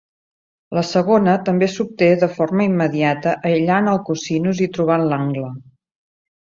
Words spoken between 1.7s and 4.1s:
s'obté de forma immediata aïllant el